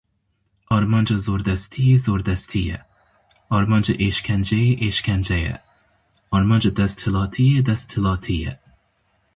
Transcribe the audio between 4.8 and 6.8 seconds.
êşkence ye, armanca